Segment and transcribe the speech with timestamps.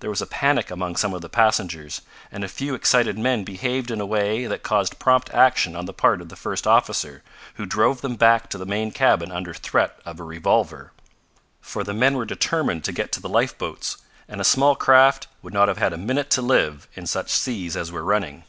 [0.00, 3.90] There was a panic among some of the passengers, and a few excited men behaved
[3.90, 7.22] in a way that caused prompt action on the part of the first officer,
[7.56, 10.92] who drove them back to the main cabin under threat of a revolver.
[11.60, 15.52] For the men were determined to get to the lifeboats, and a small craft would
[15.52, 18.44] not have had a minute to live in such seas as were running.